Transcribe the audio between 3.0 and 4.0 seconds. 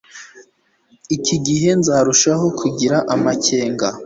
amakenga